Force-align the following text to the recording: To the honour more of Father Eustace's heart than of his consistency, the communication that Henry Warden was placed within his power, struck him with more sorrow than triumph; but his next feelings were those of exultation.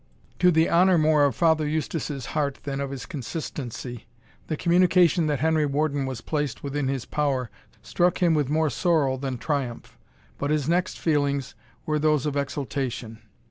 To 0.39 0.49
the 0.49 0.67
honour 0.67 0.97
more 0.97 1.25
of 1.25 1.35
Father 1.35 1.67
Eustace's 1.67 2.25
heart 2.33 2.57
than 2.63 2.81
of 2.81 2.89
his 2.89 3.05
consistency, 3.05 4.07
the 4.47 4.57
communication 4.57 5.27
that 5.27 5.41
Henry 5.41 5.67
Warden 5.67 6.07
was 6.07 6.21
placed 6.21 6.63
within 6.63 6.87
his 6.87 7.05
power, 7.05 7.51
struck 7.83 8.17
him 8.17 8.33
with 8.33 8.49
more 8.49 8.71
sorrow 8.71 9.15
than 9.17 9.37
triumph; 9.37 9.99
but 10.39 10.49
his 10.49 10.67
next 10.67 10.97
feelings 10.97 11.53
were 11.85 11.99
those 11.99 12.25
of 12.25 12.35
exultation. 12.35 13.19